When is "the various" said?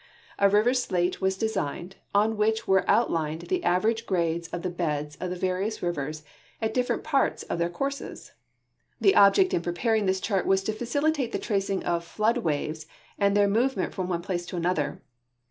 5.29-5.83